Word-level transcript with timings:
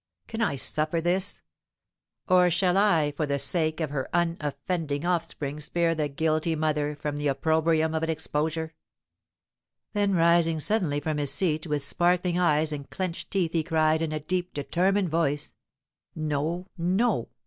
Can 0.25 0.41
I 0.41 0.55
suffer 0.55 0.99
this? 0.99 1.43
Or 2.27 2.49
shall 2.49 2.75
I 2.75 3.11
for 3.11 3.27
the 3.27 3.37
sake 3.37 3.79
of 3.79 3.91
her 3.91 4.09
unoffending 4.15 5.05
offspring 5.05 5.59
spare 5.59 5.93
the 5.93 6.09
guilty 6.09 6.55
mother 6.55 6.95
from 6.95 7.17
the 7.17 7.27
opprobrium 7.27 7.93
of 7.93 8.01
an 8.01 8.09
exposure?" 8.09 8.73
Then 9.93 10.15
rising 10.15 10.59
suddenly 10.59 11.01
from 11.01 11.19
his 11.19 11.31
seat, 11.31 11.67
with 11.67 11.83
sparkling 11.83 12.39
eyes 12.39 12.71
and 12.73 12.89
clenched 12.89 13.29
teeth 13.29 13.51
he 13.53 13.61
cried, 13.61 14.01
in 14.01 14.11
a 14.11 14.19
deep, 14.19 14.55
determined 14.55 15.09
voice, 15.09 15.53
"No, 16.15 16.65
no! 16.79 17.29